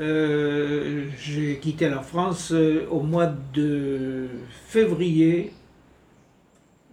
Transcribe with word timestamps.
euh, 0.00 1.06
j'ai 1.18 1.58
quitté 1.58 1.88
la 1.88 2.00
France 2.00 2.52
euh, 2.52 2.86
au 2.90 3.00
mois 3.00 3.30
de 3.52 4.28
février 4.66 5.52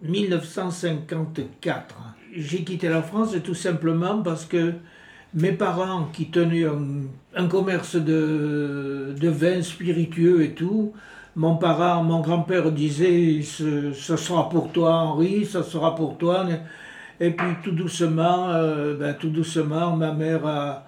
1954. 0.02 1.96
J'ai 2.36 2.64
quitté 2.64 2.88
la 2.88 3.02
France 3.02 3.34
tout 3.42 3.54
simplement 3.54 4.22
parce 4.22 4.44
que 4.44 4.74
mes 5.34 5.52
parents 5.52 6.10
qui 6.12 6.26
tenaient 6.30 6.66
un, 7.34 7.48
commerce 7.48 7.96
de, 7.96 9.14
de 9.18 9.28
vins 9.28 9.62
spiritueux 9.62 10.42
et 10.42 10.52
tout, 10.52 10.92
mon 11.34 11.56
parent, 11.56 12.02
mon 12.02 12.20
grand-père 12.20 12.70
disait 12.72 13.40
ce, 13.42 13.92
sera 13.94 14.48
pour 14.48 14.70
toi 14.72 14.92
Henri, 14.94 15.46
ce 15.46 15.62
sera 15.62 15.94
pour 15.94 16.18
toi. 16.18 16.46
Et 17.20 17.30
puis 17.30 17.46
tout 17.62 17.70
doucement, 17.72 18.50
euh, 18.50 18.96
ben, 18.96 19.14
tout 19.14 19.30
doucement, 19.30 19.96
ma 19.96 20.12
mère 20.12 20.46
a, 20.46 20.84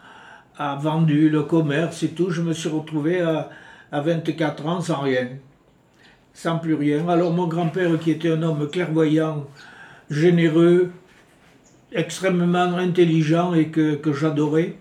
a, 0.61 0.77
vendu 0.77 1.31
le 1.31 1.43
commerce 1.43 2.03
et 2.03 2.09
tout. 2.09 2.31
Je 2.31 2.43
me 2.43 2.53
suis 2.53 2.69
retrouvé 2.69 3.21
à, 3.21 3.51
à 3.91 4.01
24 4.01 4.67
ans 4.67 4.81
sans 4.81 5.01
rien, 5.01 5.29
sans 6.35 6.59
plus 6.59 6.75
rien. 6.75 7.09
Alors 7.09 7.33
mon 7.33 7.47
grand-père, 7.47 7.99
qui 7.99 8.11
était 8.11 8.31
un 8.31 8.43
homme 8.43 8.69
clairvoyant, 8.69 9.47
généreux, 10.11 10.91
extrêmement 11.93 12.77
intelligent 12.77 13.55
et 13.55 13.69
que, 13.69 13.95
que 13.95 14.13
j'adorais, 14.13 14.77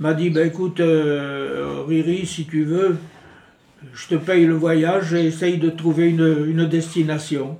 m'a 0.00 0.14
dit, 0.14 0.30
ben 0.30 0.48
écoute, 0.48 0.80
euh, 0.80 1.84
Riri, 1.86 2.26
si 2.26 2.46
tu 2.46 2.64
veux, 2.64 2.96
je 3.92 4.08
te 4.08 4.14
paye 4.14 4.46
le 4.46 4.54
voyage 4.54 5.14
et 5.14 5.26
essaye 5.26 5.58
de 5.58 5.70
trouver 5.70 6.08
une, 6.08 6.46
une 6.48 6.66
destination. 6.66 7.58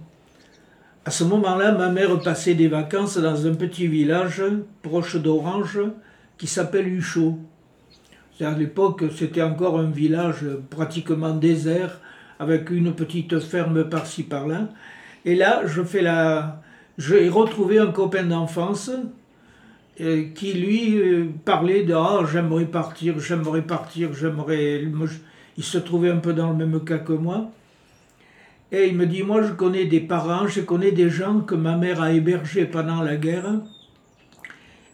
À 1.05 1.11
ce 1.11 1.23
moment-là, 1.25 1.73
ma 1.73 1.91
mère 1.91 2.19
passait 2.21 2.55
des 2.55 2.69
vacances 2.69 3.19
dans 3.19 3.47
un 3.47 3.55
petit 3.55 3.87
village 3.87 4.43
proche 4.83 5.17
d'Orange 5.17 5.81
qui 6.39 6.47
s'appelle 6.47 6.89
Huchot. 6.89 7.39
À 8.41 8.51
l'époque, 8.53 9.05
c'était 9.17 9.43
encore 9.43 9.79
un 9.79 9.91
village 9.91 10.45
pratiquement 10.69 11.35
désert 11.35 12.01
avec 12.39 12.71
une 12.71 12.93
petite 12.93 13.39
ferme 13.39 13.89
par-ci 13.89 14.25
par-là. 14.25 14.69
Et 15.25 15.37
là, 15.37 15.63
je 15.67 15.83
fais 15.83 16.03
la, 16.03 16.63
j'ai 16.99 17.29
retrouvé 17.29 17.79
un 17.79 17.93
copain 17.93 18.25
d'enfance 18.25 18.91
euh, 20.01 20.25
qui 20.35 20.53
lui 20.53 20.99
euh, 20.99 21.27
parlait 21.45 21.85
de 21.85 21.95
ah, 21.95 22.25
j'aimerais 22.31 22.67
partir, 22.67 23.19
j'aimerais 23.19 23.63
partir, 23.63 24.13
j'aimerais. 24.13 24.83
Il 25.57 25.65
se 25.65 25.79
trouvait 25.79 26.11
un 26.11 26.17
peu 26.17 26.33
dans 26.33 26.51
le 26.51 26.67
même 26.67 26.85
cas 26.85 26.99
que 26.99 27.13
moi. 27.13 27.51
Et 28.73 28.89
il 28.89 28.97
me 28.97 29.07
dit 29.07 29.23
Moi, 29.23 29.43
je 29.43 29.53
connais 29.53 29.85
des 29.85 30.01
parents, 30.01 30.49
je 30.49 30.61
connais 30.61 30.91
des 30.91 31.11
gens 31.11 31.41
que 31.41 31.55
ma 31.55 31.77
mère 31.77 32.03
a 32.03 32.13
hébergés 32.13 32.67
pendant 32.67 33.03
la 33.03 33.17
guerre 33.17 33.61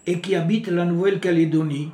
et 0.06 0.20
qui 0.20 0.34
habitent 0.34 0.68
la 0.68 0.84
Nouvelle-Calédonie. 0.84 1.90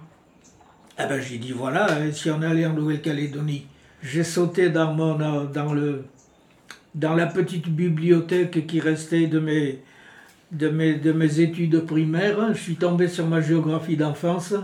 Ah 0.97 1.07
ben, 1.07 1.21
j'ai 1.21 1.39
dit 1.39 1.53
Voilà, 1.53 1.87
hein, 1.91 2.13
si 2.13 2.31
on 2.31 2.43
allait 2.43 2.67
en 2.67 2.73
Nouvelle-Calédonie. 2.73 3.67
J'ai 4.03 4.25
sauté 4.25 4.71
dans, 4.71 4.95
mon, 4.95 5.17
dans, 5.17 5.75
le, 5.75 6.05
dans 6.95 7.15
la 7.15 7.27
petite 7.27 7.69
bibliothèque 7.69 8.67
qui 8.67 8.81
restait 8.81 9.27
de 9.27 9.41
mes, 9.41 9.81
de 10.53 10.69
mes, 10.69 10.95
de 10.95 11.13
mes 11.13 11.41
études 11.41 11.81
primaires, 11.81 12.55
je 12.55 12.61
suis 12.61 12.77
tombé 12.77 13.09
sur 13.09 13.27
ma 13.27 13.41
géographie 13.41 13.97
d'enfance, 13.97 14.55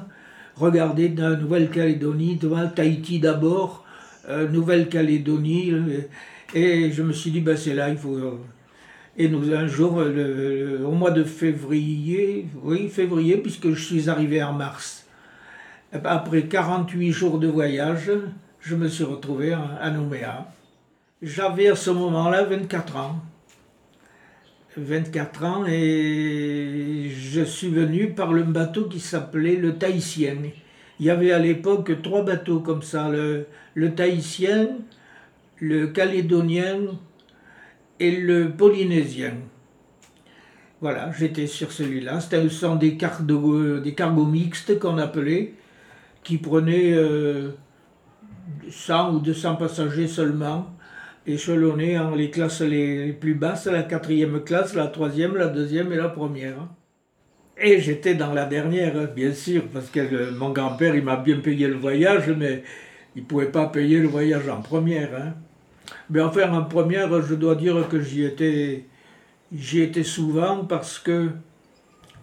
regardé 0.56 1.08
dans 1.08 1.30
la 1.30 1.36
Nouvelle-Calédonie, 1.36 2.38
Tahiti 2.74 3.18
d'abord, 3.18 3.84
euh, 4.28 4.48
Nouvelle-Calédonie, 4.48 5.72
et 6.54 6.92
je 6.92 7.02
me 7.02 7.12
suis 7.12 7.30
dit, 7.30 7.40
ben 7.40 7.56
c'est 7.56 7.74
là, 7.74 7.88
il 7.88 7.96
faut... 7.96 8.38
Et 9.16 9.28
nous, 9.28 9.52
un 9.52 9.66
jour, 9.66 9.96
au 9.96 10.90
mois 10.92 11.10
de 11.10 11.24
février, 11.24 12.46
oui, 12.62 12.88
février, 12.88 13.36
puisque 13.36 13.70
je 13.70 13.84
suis 13.84 14.08
arrivé 14.08 14.42
en 14.42 14.54
mars, 14.54 15.06
après 15.92 16.44
48 16.44 17.12
jours 17.12 17.38
de 17.38 17.48
voyage, 17.48 18.10
je 18.60 18.74
me 18.74 18.88
suis 18.88 19.04
retrouvé 19.04 19.52
à 19.52 19.90
Nouméa. 19.90 20.46
J'avais 21.20 21.68
à 21.68 21.76
ce 21.76 21.90
moment-là 21.90 22.44
24 22.44 22.96
ans. 22.96 23.20
24 24.76 25.44
ans 25.44 25.64
et 25.66 27.10
je 27.14 27.42
suis 27.42 27.68
venu 27.68 28.12
par 28.12 28.32
le 28.32 28.42
bateau 28.42 28.86
qui 28.86 29.00
s'appelait 29.00 29.56
le 29.56 29.74
Tahitien. 29.74 30.36
Il 30.98 31.06
y 31.06 31.10
avait 31.10 31.32
à 31.32 31.38
l'époque 31.38 32.00
trois 32.02 32.24
bateaux 32.24 32.60
comme 32.60 32.82
ça, 32.82 33.10
le, 33.10 33.46
le 33.74 33.94
Tahitien, 33.94 34.68
le 35.60 35.88
Calédonien 35.88 36.78
et 38.02 38.10
le 38.10 38.50
Polynésien. 38.50 39.34
Voilà, 40.80 41.12
j'étais 41.16 41.46
sur 41.46 41.70
celui-là. 41.70 42.20
C'était 42.20 42.48
sont 42.48 42.74
des, 42.74 42.96
cargos, 42.96 43.78
des 43.78 43.94
cargos 43.94 44.26
mixtes 44.26 44.80
qu'on 44.80 44.98
appelait, 44.98 45.54
qui 46.24 46.38
prenaient 46.38 46.94
100 48.68 49.08
euh, 49.08 49.12
ou 49.12 49.20
200 49.20 49.54
passagers 49.54 50.08
seulement 50.08 50.66
échelonnés 51.24 51.96
en 51.96 52.16
les 52.16 52.30
classes 52.30 52.62
les 52.62 53.12
plus 53.12 53.34
basses, 53.34 53.66
la 53.66 53.84
quatrième 53.84 54.42
classe, 54.42 54.74
la 54.74 54.88
troisième, 54.88 55.36
la 55.36 55.46
deuxième 55.46 55.92
et 55.92 55.96
la 55.96 56.08
première. 56.08 56.56
Et 57.56 57.80
j'étais 57.80 58.16
dans 58.16 58.32
la 58.32 58.46
dernière, 58.46 59.12
bien 59.14 59.32
sûr, 59.32 59.68
parce 59.72 59.90
que 59.90 60.36
mon 60.36 60.50
grand-père, 60.50 60.96
il 60.96 61.04
m'a 61.04 61.14
bien 61.14 61.38
payé 61.38 61.68
le 61.68 61.76
voyage, 61.76 62.28
mais 62.36 62.64
il 63.14 63.22
ne 63.22 63.26
pouvait 63.28 63.52
pas 63.52 63.66
payer 63.66 64.00
le 64.00 64.08
voyage 64.08 64.48
en 64.48 64.60
première. 64.60 65.14
Hein. 65.14 65.34
Enfin, 66.20 66.52
en 66.52 66.64
première, 66.64 67.22
je 67.22 67.34
dois 67.34 67.54
dire 67.54 67.88
que 67.88 68.00
j'y 68.00 68.24
étais, 68.24 68.84
souvent 70.02 70.64
parce 70.64 70.98
que 70.98 71.30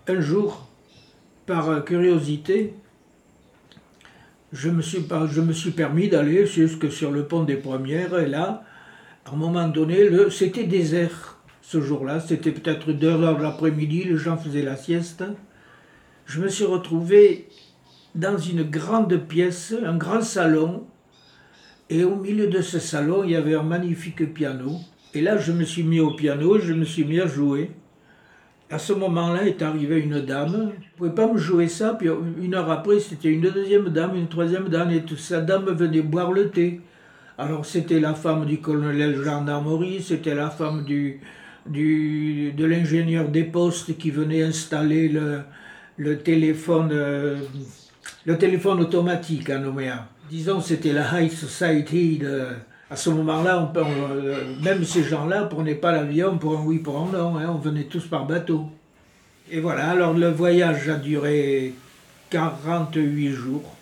un 0.08 0.20
jour, 0.20 0.68
par 1.46 1.84
curiosité, 1.86 2.74
je 4.52 4.70
me 4.70 4.82
suis, 4.82 5.72
permis 5.72 6.08
d'aller 6.08 6.46
jusque 6.46 6.92
sur 6.92 7.12
le 7.12 7.26
pont 7.26 7.44
des 7.44 7.56
Premières, 7.56 8.20
et 8.20 8.28
là, 8.28 8.64
à 9.26 9.34
un 9.34 9.36
moment 9.36 9.68
donné, 9.68 10.10
c'était 10.30 10.64
désert 10.66 11.38
ce 11.62 11.82
jour-là, 11.82 12.20
c'était 12.20 12.52
peut-être 12.52 12.92
2 12.92 13.08
heures 13.08 13.38
de 13.38 13.44
l'après-midi, 13.44 14.06
les 14.06 14.18
gens 14.18 14.38
faisaient 14.38 14.64
la 14.64 14.76
sieste. 14.76 15.24
Je 16.26 16.42
me 16.42 16.48
suis 16.48 16.66
retrouvé 16.66 17.48
dans 18.16 18.38
une 18.38 18.64
grande 18.64 19.16
pièce, 19.28 19.76
un 19.84 19.96
grand 19.98 20.22
salon, 20.22 20.88
et 21.90 22.04
au 22.04 22.16
milieu 22.16 22.48
de 22.48 22.62
ce 22.62 22.80
salon, 22.80 23.24
il 23.24 23.32
y 23.32 23.36
avait 23.36 23.56
un 23.56 23.64
magnifique 23.64 24.34
piano. 24.34 24.78
Et 25.14 25.22
là, 25.22 25.38
je 25.38 25.52
me 25.52 25.64
suis 25.64 25.84
mis 25.84 26.00
au 26.00 26.12
piano, 26.12 26.60
je 26.60 26.74
me 26.74 26.86
suis 26.86 27.04
mis 27.04 27.20
à 27.20 27.26
jouer. 27.26 27.72
À 28.70 28.78
ce 28.78 28.94
moment-là 28.94 29.48
est 29.48 29.64
arrivée 29.64 30.00
une 30.00 30.22
dame. 30.22 30.72
Je 30.80 30.86
ne 30.86 30.98
pouvais 30.98 31.16
pas 31.16 31.32
me 31.32 31.40
jouer 31.40 31.68
ça, 31.68 31.96
puis 31.96 32.08
une 32.40 32.54
heure 32.54 32.70
après, 32.70 33.00
c'était 33.00 33.30
une 33.30 33.42
deuxième 33.42 33.90
dame, 33.90 34.16
une 34.16 34.28
troisième 34.28 34.70
dame, 34.70 34.92
et 34.92 35.02
toute 35.02 35.20
sa 35.20 35.42
dame 35.42 35.66
venait 35.66 36.02
boire 36.04 36.32
le 36.32 36.52
thé. 36.52 36.82
Alors 37.40 37.66
c'était 37.66 38.00
la 38.00 38.14
femme 38.14 38.46
du 38.46 38.60
colonel 38.60 39.24
gendarmerie, 39.24 40.04
c'était 40.04 40.36
la 40.36 40.50
femme 40.50 40.84
du, 40.84 41.22
du, 41.66 42.52
de 42.52 42.66
l'ingénieur 42.66 43.30
des 43.30 43.46
postes 43.46 43.98
qui 43.98 44.12
venait 44.12 44.44
installer 44.44 45.08
le, 45.08 45.40
le 45.98 46.20
téléphone, 46.20 46.90
euh, 46.92 47.38
le 48.26 48.38
téléphone 48.38 48.82
automatique 48.82 49.50
à 49.50 49.58
Nouméa. 49.58 50.10
Disons 50.30 50.62
c'était 50.62 50.94
la 50.94 51.22
high 51.22 51.32
society. 51.32 52.20
De, 52.20 52.46
à 52.90 52.96
ce 52.96 53.10
moment-là, 53.10 53.72
on, 53.76 54.64
même 54.64 54.84
ces 54.84 55.04
gens-là 55.04 55.42
ne 55.42 55.48
prenaient 55.48 55.76
pas 55.76 55.92
l'avion 55.92 56.38
pour 56.38 56.58
un 56.58 56.64
oui, 56.64 56.80
pour 56.80 56.98
un 56.98 57.12
non, 57.12 57.38
hein, 57.38 57.46
on 57.50 57.58
venait 57.58 57.84
tous 57.84 58.06
par 58.08 58.26
bateau. 58.26 58.66
Et 59.52 59.60
voilà, 59.60 59.92
alors 59.92 60.14
le 60.14 60.30
voyage 60.30 60.90
a 60.90 60.96
duré 60.96 61.74
48 62.30 63.32
jours 63.32 63.76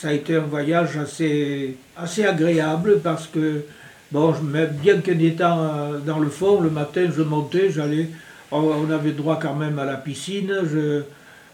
ça 0.00 0.08
a 0.08 0.12
été 0.12 0.36
un 0.36 0.40
voyage 0.40 0.96
assez, 0.96 1.76
assez 1.96 2.24
agréable 2.24 3.00
parce 3.02 3.26
que, 3.26 3.64
bon, 4.12 4.34
bien 4.82 5.00
qu'en 5.00 5.18
étant 5.18 5.62
euh, 5.62 5.98
dans 5.98 6.18
le 6.18 6.30
fond, 6.30 6.60
le 6.60 6.70
matin, 6.70 7.08
je 7.14 7.22
montais, 7.22 7.70
j'allais, 7.70 8.08
on 8.50 8.90
avait 8.90 9.12
droit 9.12 9.38
quand 9.40 9.54
même 9.54 9.78
à 9.78 9.84
la 9.84 9.96
piscine, 9.96 10.54
je, 10.64 11.02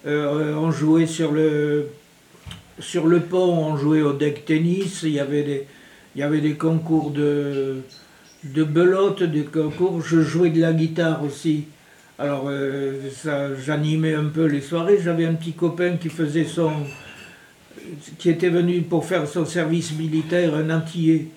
euh, 0.06 0.54
on 0.54 0.70
jouait 0.70 1.06
sur 1.06 1.32
le, 1.32 1.88
sur 2.78 3.06
le 3.06 3.20
pont, 3.20 3.58
on 3.58 3.76
jouait 3.76 4.02
au 4.02 4.12
deck 4.12 4.44
tennis, 4.44 5.02
il 5.02 5.12
y 5.12 5.20
avait 5.20 5.66
des, 6.40 6.54
concours 6.54 7.10
de, 7.10 7.82
de 8.44 8.64
belote, 8.64 9.22
des 9.22 9.44
concours, 9.44 10.02
je 10.02 10.20
jouais 10.20 10.50
de 10.50 10.60
la 10.60 10.72
guitare 10.72 11.22
aussi. 11.24 11.64
Alors, 12.18 12.46
euh, 12.48 13.10
j'animais 13.64 14.14
un 14.14 14.24
peu 14.24 14.46
les 14.46 14.62
soirées, 14.62 14.98
j'avais 15.02 15.26
un 15.26 15.34
petit 15.34 15.52
copain 15.52 15.96
qui 15.96 16.08
faisait 16.08 16.44
son 16.44 16.72
qui 18.18 18.30
était 18.30 18.48
venu 18.48 18.82
pour 18.82 19.04
faire 19.04 19.28
son 19.28 19.44
service 19.44 19.96
militaire, 19.96 20.54
un 20.54 20.70
Antillais, 20.70 21.28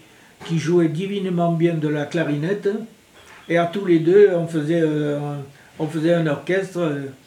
qui 0.46 0.58
jouait 0.58 0.88
divinement 0.88 1.52
bien 1.52 1.76
de 1.76 1.88
la 1.88 2.06
clarinette. 2.06 2.70
Et 3.48 3.58
à 3.58 3.66
tous 3.66 3.86
les 3.86 4.00
deux, 4.00 4.30
on 4.34 4.48
faisait, 4.48 4.82
euh, 4.82 5.20
on 5.78 5.88
faisait 5.88 6.14
un 6.14 6.26
orchestre. 6.28 6.80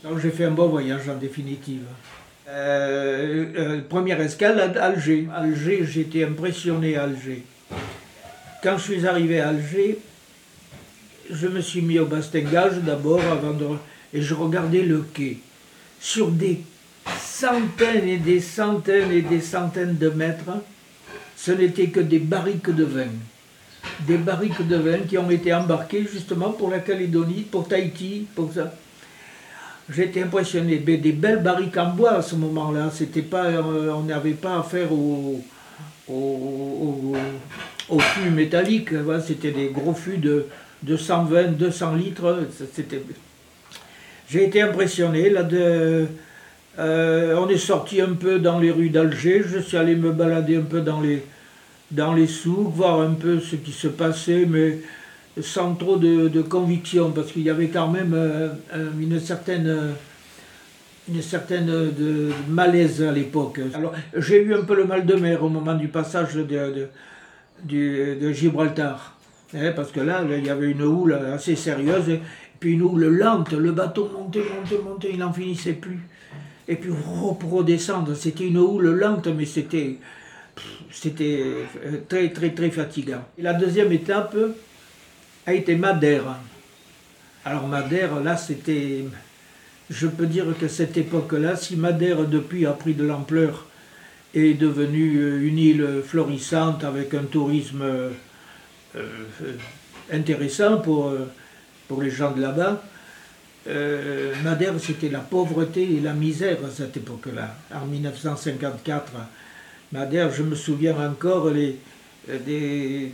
Donc 0.02 0.18
j'ai 0.20 0.30
fait 0.30 0.44
un 0.44 0.50
bon 0.50 0.68
voyage 0.68 1.08
en 1.08 1.16
définitive. 1.16 1.82
Euh, 2.48 3.44
euh, 3.56 3.80
première 3.88 4.20
escale 4.20 4.58
à 4.60 4.84
Alger. 4.84 5.28
Alger, 5.34 5.86
j'étais 5.86 6.24
impressionné 6.24 6.96
à 6.96 7.04
Alger. 7.04 7.44
Quand 8.62 8.78
je 8.78 8.82
suis 8.82 9.06
arrivé 9.06 9.40
à 9.40 9.50
Alger, 9.50 9.98
je 11.30 11.46
me 11.46 11.60
suis 11.60 11.82
mis 11.82 11.98
au 11.98 12.06
bastingage 12.06 12.78
d'abord 12.78 13.20
avant 13.30 13.52
de, 13.52 13.66
et 14.12 14.20
je 14.20 14.34
regardais 14.34 14.82
le 14.82 15.04
quai. 15.14 15.38
Sur 16.00 16.30
des 16.30 16.60
centaines 17.20 18.08
et 18.08 18.18
des 18.18 18.40
centaines 18.40 19.12
et 19.12 19.22
des 19.22 19.40
centaines 19.40 19.96
de 19.96 20.08
mètres, 20.08 20.58
ce 21.36 21.52
n'était 21.52 21.88
que 21.88 22.00
des 22.00 22.18
barriques 22.18 22.74
de 22.74 22.84
vin. 22.84 23.10
Des 24.00 24.18
barriques 24.18 24.66
de 24.66 24.76
vin 24.76 24.98
qui 25.08 25.16
ont 25.16 25.30
été 25.30 25.54
embarquées 25.54 26.06
justement 26.12 26.50
pour 26.50 26.70
la 26.70 26.80
Calédonie, 26.80 27.46
pour 27.48 27.68
Tahiti, 27.68 28.26
pour 28.34 28.52
ça. 28.52 28.74
J'étais 29.94 30.22
impressionné. 30.22 30.82
Mais 30.86 30.96
des 30.96 31.12
belles 31.12 31.42
barriques 31.42 31.76
en 31.76 31.90
bois 31.90 32.14
à 32.14 32.22
ce 32.22 32.34
moment-là. 32.36 32.90
C'était 32.92 33.22
pas, 33.22 33.44
euh, 33.44 33.92
on 33.94 34.02
n'avait 34.02 34.32
pas 34.32 34.58
affaire 34.58 34.92
au, 34.92 35.40
au, 36.08 37.14
au, 37.88 37.98
fût 37.98 38.30
métallique. 38.30 38.90
C'était 39.26 39.50
des 39.50 39.68
gros 39.68 39.94
fûts 39.94 40.18
de, 40.18 40.46
de 40.82 40.96
120, 40.96 41.58
200 41.58 41.94
litres. 41.94 42.48
C'était 42.72 43.02
j'ai 44.32 44.44
été 44.44 44.62
impressionné. 44.62 45.28
Là, 45.28 45.46
euh, 45.52 46.06
on 47.36 47.48
est 47.50 47.58
sorti 47.58 48.00
un 48.00 48.14
peu 48.14 48.38
dans 48.38 48.58
les 48.58 48.70
rues 48.70 48.88
d'Alger. 48.88 49.42
Je 49.46 49.58
suis 49.58 49.76
allé 49.76 49.94
me 49.94 50.10
balader 50.10 50.56
un 50.56 50.62
peu 50.62 50.80
dans 50.80 51.02
les, 51.02 51.22
dans 51.90 52.14
les 52.14 52.26
souks, 52.26 52.72
voir 52.74 53.02
un 53.02 53.12
peu 53.12 53.40
ce 53.40 53.56
qui 53.56 53.72
se 53.72 53.88
passait, 53.88 54.46
mais 54.48 54.78
sans 55.40 55.74
trop 55.74 55.96
de, 55.96 56.42
conviction, 56.42 57.10
parce 57.10 57.32
qu'il 57.32 57.42
y 57.42 57.50
avait 57.50 57.68
quand 57.68 57.88
même 57.88 58.12
euh, 58.14 58.48
une 59.00 59.18
certaine 59.18 59.94
une 61.08 61.20
certaine 61.20 61.66
de, 61.66 62.30
malaise 62.48 63.02
à 63.02 63.10
l'époque. 63.10 63.60
Alors 63.74 63.92
j'ai 64.16 64.42
eu 64.42 64.54
un 64.54 64.62
peu 64.62 64.76
le 64.76 64.84
mal 64.84 65.04
de 65.04 65.14
mer 65.14 65.42
au 65.42 65.48
moment 65.48 65.74
du 65.74 65.88
passage 65.88 66.34
de, 66.34 66.88
de, 67.64 68.32
Gibraltar, 68.32 69.18
hein, 69.54 69.72
parce 69.74 69.90
que 69.90 70.00
là, 70.00 70.22
il 70.30 70.46
y 70.46 70.50
avait 70.50 70.70
une 70.70 70.82
houle 70.82 71.14
assez 71.14 71.56
sérieuse, 71.56 72.18
puis 72.60 72.76
nous, 72.76 72.96
le 72.96 73.08
lente, 73.08 73.52
le 73.52 73.72
bateau 73.72 74.08
montait, 74.12 74.44
montait, 74.54 74.82
montait, 74.82 75.10
il 75.12 75.18
n'en 75.18 75.32
finissait 75.32 75.72
plus. 75.72 76.00
Et 76.68 76.76
puis 76.76 76.90
pour 76.90 77.50
redescendre, 77.50 78.14
c'était 78.14 78.46
une 78.46 78.58
houle 78.58 78.90
lente, 78.90 79.26
mais 79.26 79.46
c'était 79.46 79.96
c'était 80.90 81.42
euh, 81.42 81.98
très 82.08 82.28
très 82.28 82.50
très 82.50 82.70
fatigant. 82.70 83.24
Et 83.38 83.42
la 83.42 83.54
deuxième 83.54 83.90
étape 83.90 84.36
a 85.46 85.54
été 85.54 85.76
Madère. 85.76 86.36
Alors 87.44 87.66
Madère, 87.66 88.20
là, 88.20 88.36
c'était, 88.36 89.04
je 89.90 90.06
peux 90.06 90.26
dire 90.26 90.46
que 90.60 90.68
cette 90.68 90.96
époque-là, 90.96 91.56
si 91.56 91.76
Madère 91.76 92.24
depuis 92.26 92.66
a 92.66 92.72
pris 92.72 92.94
de 92.94 93.04
l'ampleur 93.04 93.66
et 94.34 94.50
est 94.50 94.54
devenue 94.54 95.18
euh, 95.18 95.46
une 95.46 95.58
île 95.58 96.02
florissante 96.04 96.84
avec 96.84 97.14
un 97.14 97.24
tourisme 97.24 97.82
euh, 97.82 98.10
intéressant 100.10 100.78
pour 100.78 101.12
les 102.00 102.10
gens 102.10 102.32
de 102.32 102.40
là-bas, 102.40 102.82
euh, 103.68 104.34
Madère, 104.42 104.74
c'était 104.80 105.08
la 105.08 105.20
pauvreté 105.20 105.82
et 105.82 106.00
la 106.00 106.14
misère 106.14 106.58
à 106.66 106.70
cette 106.70 106.96
époque-là. 106.96 107.54
En 107.72 107.86
1954, 107.86 109.12
Madère, 109.92 110.32
je 110.32 110.42
me 110.42 110.56
souviens 110.56 110.96
encore, 110.98 111.50
les, 111.50 111.76
euh, 112.28 112.38
les, 112.46 113.12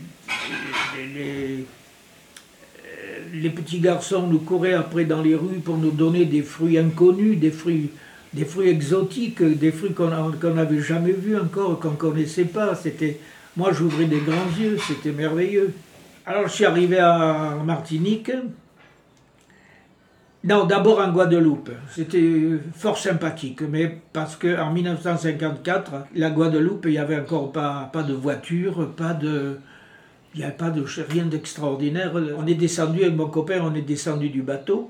euh, 0.98 1.60
les, 3.32 3.50
petits 3.50 3.80
garçons 3.80 4.26
nous 4.26 4.38
couraient 4.38 4.74
après 4.74 5.04
dans 5.04 5.22
les 5.22 5.34
rues 5.34 5.60
pour 5.64 5.78
nous 5.78 5.90
donner 5.90 6.24
des 6.24 6.42
fruits 6.42 6.78
inconnus, 6.78 7.38
des 7.38 7.50
fruits, 7.50 7.90
des 8.32 8.44
fruits 8.44 8.68
exotiques, 8.68 9.42
des 9.42 9.72
fruits 9.72 9.92
qu'on 9.92 10.54
n'avait 10.54 10.80
jamais 10.80 11.12
vus 11.12 11.38
encore, 11.38 11.78
qu'on 11.80 11.92
ne 11.92 11.96
connaissait 11.96 12.44
pas. 12.44 12.74
C'était, 12.74 13.18
moi, 13.56 13.72
j'ouvrais 13.72 14.06
des 14.06 14.20
grands 14.20 14.50
yeux, 14.58 14.78
c'était 14.86 15.12
merveilleux. 15.12 15.72
Alors, 16.26 16.46
je 16.46 16.52
suis 16.52 16.64
arrivé 16.64 16.98
à 16.98 17.56
Martinique. 17.64 18.30
Non, 20.44 20.66
d'abord 20.66 21.00
en 21.00 21.10
Guadeloupe. 21.10 21.70
C'était 21.90 22.42
fort 22.74 22.96
sympathique, 22.96 23.60
mais 23.62 23.98
parce 24.12 24.36
qu'en 24.36 24.72
1954, 24.72 25.92
la 26.14 26.30
Guadeloupe, 26.30 26.84
il 26.86 26.92
n'y 26.92 26.98
avait 26.98 27.18
encore 27.18 27.50
pas, 27.50 27.90
pas 27.92 28.02
de 28.02 28.14
voiture, 28.14 28.90
pas 28.96 29.14
de. 29.14 29.58
Il 30.38 30.42
n'y 30.42 30.46
avait 30.46 30.56
pas 30.56 30.70
de 30.70 30.84
rien 31.10 31.26
d'extraordinaire. 31.26 32.12
On 32.38 32.46
est 32.46 32.54
descendu 32.54 33.02
avec 33.02 33.16
mon 33.16 33.26
copain, 33.26 33.58
on 33.60 33.74
est 33.74 33.82
descendu 33.82 34.28
du 34.28 34.42
bateau. 34.42 34.88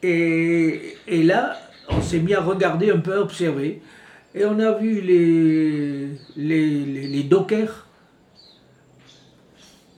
Et, 0.00 0.94
là, 1.08 1.58
on 1.88 2.00
s'est 2.00 2.20
mis 2.20 2.34
à 2.34 2.40
regarder 2.40 2.92
un 2.92 2.98
peu, 2.98 3.14
à 3.14 3.20
observer. 3.20 3.82
Et 4.32 4.44
on 4.44 4.60
a 4.60 4.70
vu 4.78 5.00
les, 5.00 6.06
les, 6.36 7.22
dockers 7.24 7.88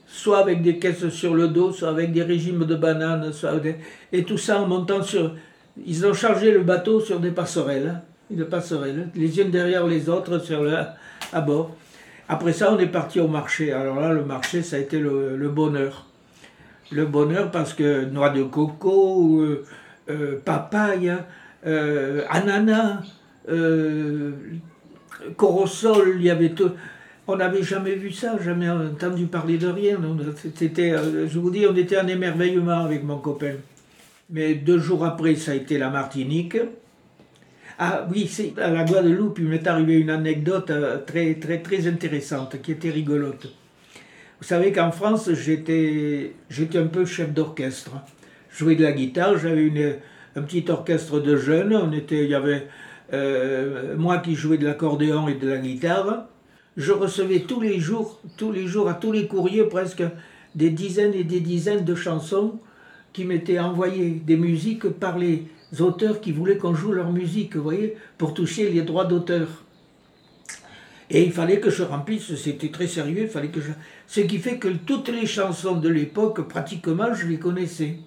soit 0.07 0.39
avec 0.39 0.63
des 0.63 0.79
caisses 0.79 1.09
sur 1.09 1.35
le 1.35 1.49
dos, 1.49 1.71
soit 1.71 1.89
avec 1.89 2.11
des 2.11 2.23
régimes 2.23 2.65
de 2.65 2.73
bananes, 2.73 3.31
et 4.11 4.23
tout 4.23 4.39
ça 4.39 4.59
en 4.59 4.65
montant 4.65 5.03
sur... 5.03 5.35
Ils 5.85 6.03
ont 6.07 6.13
chargé 6.13 6.49
le 6.49 6.61
bateau 6.61 6.99
sur 6.99 7.19
des 7.19 7.29
passerelles, 7.29 8.01
hein, 8.31 9.05
des 9.13 9.21
les 9.21 9.39
unes 9.39 9.51
derrière 9.51 9.85
les 9.85 10.09
autres 10.09 10.39
sur 10.39 10.63
le, 10.63 10.73
à 11.31 11.41
bord. 11.41 11.75
Après 12.29 12.53
ça, 12.53 12.73
on 12.73 12.79
est 12.79 12.87
parti 12.87 13.19
au 13.19 13.27
marché. 13.27 13.71
Alors 13.71 13.99
là, 14.01 14.11
le 14.11 14.25
marché, 14.25 14.61
ça 14.61 14.75
a 14.75 14.79
été 14.79 14.99
le, 14.99 15.49
bonheur. 15.49 16.05
Le 16.91 17.05
bonheur 17.05 17.51
parce 17.51 17.73
que 17.73 18.05
noix 18.05 18.29
de 18.29 18.43
coco, 18.43 19.41
euh, 19.41 19.65
euh, 20.09 20.39
papaye, 20.43 21.13
euh, 21.65 22.23
ananas, 22.29 23.01
euh, 23.49 24.31
corosol, 25.35 26.15
il 26.17 26.23
y 26.23 26.29
avait 26.29 26.51
tout. 26.51 26.71
On 27.27 27.35
n'avait 27.35 27.63
jamais 27.63 27.95
vu 27.95 28.11
ça, 28.11 28.37
jamais 28.41 28.69
entendu 28.69 29.25
parler 29.25 29.57
de 29.57 29.67
rien. 29.67 29.97
C'était, 30.55 30.95
je 31.27 31.39
vous 31.39 31.51
dis, 31.51 31.65
on 31.67 31.75
était 31.75 31.99
en 31.99 32.07
émerveillement 32.07 32.85
avec 32.85 33.03
mon 33.03 33.17
copain. 33.17 33.55
Mais 34.29 34.55
deux 34.55 34.79
jours 34.79 35.03
après, 35.03 35.35
ça 35.35 35.51
a 35.51 35.55
été 35.55 35.77
la 35.77 35.89
Martinique. 35.89 36.57
Ah 37.79 38.07
oui, 38.11 38.27
c'est 38.27 38.57
à 38.59 38.71
la 38.71 38.83
Guadeloupe, 38.83 39.39
il 39.39 39.45
m'est 39.45 39.67
arrivé 39.67 39.99
une 39.99 40.09
anecdote 40.09 40.71
euh, 40.71 40.97
très, 41.05 41.35
très, 41.35 41.61
très 41.61 41.87
intéressante, 41.87 42.61
qui 42.61 42.71
était 42.71 42.89
rigolote. 42.89 43.47
Vous 44.39 44.47
savez 44.47 44.71
qu'en 44.71 44.91
France, 44.91 45.31
j'étais, 45.33 46.33
un 46.75 46.87
peu 46.87 47.05
chef 47.05 47.33
d'orchestre. 47.33 47.91
Je 48.49 48.59
jouais 48.59 48.75
de 48.75 48.83
la 48.83 48.91
guitare, 48.91 49.37
j'avais 49.37 49.99
un 50.35 50.41
petit 50.41 50.65
orchestre 50.69 51.19
de 51.19 51.35
jeunes. 51.35 51.75
On 51.75 51.91
était, 51.91 52.23
il 52.23 52.29
y 52.29 52.35
avait 52.35 52.67
euh, 53.13 53.95
moi 53.95 54.19
qui 54.19 54.35
jouais 54.35 54.57
de 54.57 54.65
l'accordéon 54.65 55.27
et 55.27 55.35
de 55.35 55.47
la 55.47 55.57
guitare 55.57 56.27
je 56.77 56.91
recevais 56.91 57.39
tous 57.39 57.59
les 57.59 57.79
jours, 57.79 58.21
tous 58.37 58.51
les 58.51 58.67
jours, 58.67 58.87
à 58.87 58.93
tous 58.93 59.11
les 59.11 59.27
courriers 59.27 59.63
presque, 59.63 60.03
des 60.55 60.69
dizaines 60.69 61.15
et 61.15 61.23
des 61.23 61.39
dizaines 61.39 61.83
de 61.83 61.95
chansons 61.95 62.59
qui 63.13 63.25
m'étaient 63.25 63.59
envoyées, 63.59 64.21
des 64.25 64.37
musiques 64.37 64.87
par 64.87 65.17
les 65.17 65.45
auteurs 65.79 66.21
qui 66.21 66.31
voulaient 66.31 66.57
qu'on 66.57 66.73
joue 66.73 66.91
leur 66.91 67.11
musique, 67.11 67.55
vous 67.55 67.63
voyez, 67.63 67.97
pour 68.17 68.33
toucher 68.33 68.69
les 68.69 68.81
droits 68.81 69.05
d'auteur. 69.05 69.47
Et 71.09 71.23
il 71.23 71.31
fallait 71.31 71.59
que 71.59 71.69
je 71.69 71.83
remplisse, 71.83 72.35
c'était 72.35 72.69
très 72.69 72.87
sérieux, 72.87 73.23
il 73.23 73.29
fallait 73.29 73.47
que 73.49 73.61
je... 73.61 73.71
Ce 74.07 74.19
qui 74.21 74.39
fait 74.39 74.57
que 74.57 74.67
toutes 74.67 75.09
les 75.09 75.25
chansons 75.25 75.77
de 75.77 75.87
l'époque, 75.87 76.47
pratiquement, 76.47 77.13
je 77.13 77.27
les 77.27 77.39
connaissais. 77.39 77.97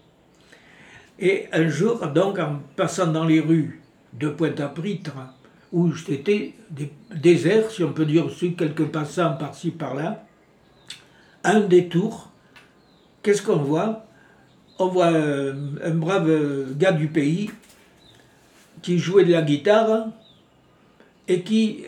Et 1.18 1.46
un 1.52 1.68
jour, 1.68 2.06
donc, 2.08 2.38
en 2.38 2.60
passant 2.76 3.06
dans 3.06 3.24
les 3.24 3.40
rues 3.40 3.80
de 4.12 4.28
Pointe-à-Pitre, 4.28 5.12
où 5.72 5.94
c'était 5.94 6.54
désert, 7.14 7.70
si 7.70 7.84
on 7.84 7.92
peut 7.92 8.06
dire 8.06 8.26
aussi, 8.26 8.54
quelques 8.54 8.86
passants 8.86 9.34
par-ci 9.34 9.70
par-là. 9.70 10.24
Un 11.44 11.60
détour, 11.60 12.30
qu'est-ce 13.22 13.42
qu'on 13.42 13.56
voit? 13.56 14.06
On 14.80 14.88
voit 14.88 15.08
un, 15.08 15.90
brave 15.90 16.74
gars 16.78 16.92
du 16.92 17.08
pays 17.08 17.50
qui 18.80 18.98
jouait 18.98 19.26
de 19.26 19.32
la 19.32 19.42
guitare 19.42 20.08
et 21.28 21.42
qui, 21.42 21.84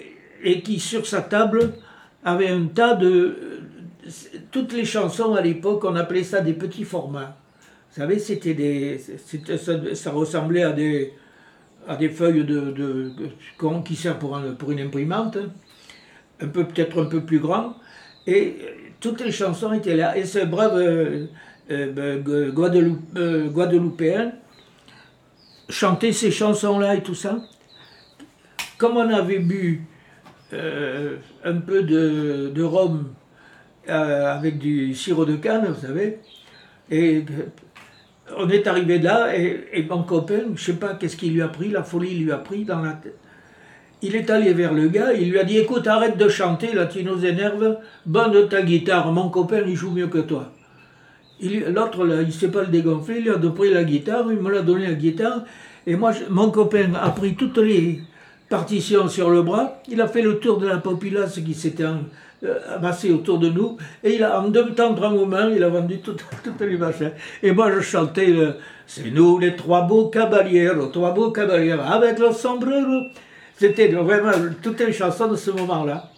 sur 0.78 1.06
sa 1.06 1.22
table 1.22 1.72
avait 2.22 2.50
un 2.50 2.66
tas 2.66 2.94
de... 2.94 3.62
Toutes 4.50 4.74
les 4.74 4.84
chansons 4.84 5.34
à 5.34 5.40
l'époque, 5.40 5.84
on 5.84 5.96
appelait 5.96 6.22
ça 6.22 6.42
des 6.42 6.52
petits 6.52 6.84
formats. 6.84 7.34
Vous 7.90 8.02
savez, 8.02 8.18
c'était 8.18 8.52
des, 8.52 9.00
ça 9.94 10.10
ressemblait 10.10 10.64
à 10.64 10.72
des, 10.72 11.14
à 11.88 11.96
des 11.96 12.10
feuilles 12.10 12.44
de, 12.44 12.60
de, 12.72 13.12
qui 13.86 13.96
servent 13.96 14.18
pour, 14.18 14.38
pour 14.58 14.70
une 14.70 14.80
imprimante, 14.80 15.38
un 16.42 16.48
peu 16.48 16.64
peut-être 16.64 17.02
un 17.02 17.06
peu 17.06 17.22
plus 17.22 17.38
grand, 17.38 17.74
et 18.26 18.56
toutes 19.00 19.22
les 19.22 19.32
chansons 19.32 19.72
étaient 19.72 19.96
là. 19.96 20.14
Et 20.16 20.26
ce 20.26 20.44
brave 20.44 21.28
euh, 21.70 21.92
euh, 21.96 22.20
ben, 22.20 22.50
Guadeloupe, 22.50 23.00
euh, 23.16 23.48
Guadeloupéen 23.48 24.32
chantait 25.68 26.12
ces 26.12 26.30
chansons-là 26.30 26.96
et 26.96 27.02
tout 27.02 27.14
ça. 27.14 27.38
Comme 28.78 28.96
on 28.96 29.08
avait 29.08 29.38
bu 29.38 29.86
un 30.52 31.54
peu 31.60 31.82
de, 31.82 32.62
rhum 32.62 33.14
avec 33.86 34.58
du 34.58 34.94
sirop 34.94 35.24
de 35.24 35.36
canne, 35.36 35.66
vous 35.66 35.86
savez, 35.86 36.18
et 36.90 37.24
on 38.36 38.50
est 38.50 38.66
arrivé 38.66 38.98
là 38.98 39.34
et, 39.34 39.86
mon 39.88 40.02
copain, 40.02 40.40
je 40.54 40.62
sais 40.62 40.72
pas 40.74 40.94
qu'est-ce 40.94 41.16
qu'il 41.16 41.32
lui 41.32 41.40
a 41.40 41.48
pris, 41.48 41.70
la 41.70 41.82
folie 41.82 42.18
lui 42.18 42.32
a 42.32 42.38
pris 42.38 42.64
dans 42.64 42.82
la 42.82 42.92
tête. 42.92 43.16
Il 44.02 44.14
est 44.16 44.28
allé 44.28 44.52
vers 44.52 44.74
le 44.74 44.88
gars, 44.88 45.12
il 45.14 45.30
lui 45.30 45.38
a 45.38 45.44
dit 45.44 45.58
écoute, 45.58 45.86
arrête 45.86 46.18
de 46.18 46.28
chanter, 46.28 46.74
là 46.74 46.86
tu 46.86 47.02
nous 47.02 47.24
énerves, 47.24 47.78
bonne 48.04 48.48
ta 48.48 48.62
guitare, 48.62 49.10
mon 49.10 49.30
copain 49.30 49.62
il 49.66 49.76
joue 49.76 49.92
mieux 49.92 50.08
que 50.08 50.18
toi. 50.18 50.52
L'autre 51.42 52.06
il 52.06 52.26
ne 52.26 52.30
s'est 52.30 52.48
pas 52.48 52.62
le 52.62 52.68
dégonfler, 52.68 53.20
il 53.20 53.28
a 53.30 53.38
pris 53.38 53.72
la 53.72 53.84
guitare, 53.84 54.30
il 54.30 54.38
me 54.38 54.50
l'a 54.50 54.62
donné 54.62 54.86
la 54.86 54.94
guitare, 54.94 55.44
et 55.86 55.96
moi, 55.96 56.12
mon 56.30 56.50
copain 56.50 56.92
a 56.94 57.10
pris 57.10 57.34
toutes 57.34 57.58
les, 57.58 58.00
partition 58.52 59.08
sur 59.08 59.30
le 59.30 59.42
bras. 59.42 59.80
Il 59.88 60.00
a 60.02 60.06
fait 60.06 60.20
le 60.20 60.38
tour 60.38 60.58
de 60.58 60.66
la 60.68 60.76
populace 60.76 61.40
qui 61.40 61.54
s'était 61.54 61.84
euh, 61.84 62.76
amassée 62.76 63.10
autour 63.10 63.38
de 63.38 63.48
nous. 63.48 63.78
Et 64.04 64.16
il 64.16 64.22
a, 64.22 64.40
en 64.40 64.48
deux 64.48 64.74
temps, 64.74 64.94
trois 64.94 65.08
moments, 65.08 65.48
il 65.48 65.64
a 65.64 65.70
vendu 65.70 66.00
toutes 66.04 66.60
les 66.60 66.76
machins. 66.76 67.12
Et 67.42 67.50
moi, 67.52 67.72
je 67.72 67.80
chantais 67.80 68.32
C'est 68.86 69.10
nous 69.10 69.38
les 69.38 69.56
trois 69.56 69.82
beaux 69.82 70.08
cavaliers, 70.08 70.70
trois 70.92 71.12
beaux 71.14 71.30
cavaliers, 71.30 71.72
avec 71.72 72.18
le 72.18 72.30
sombrero. 72.32 73.06
C'était 73.56 73.88
vraiment 73.88 74.32
toutes 74.62 74.80
les 74.80 74.92
chansons 74.92 75.28
de 75.28 75.36
ce 75.36 75.50
moment-là. 75.50 76.10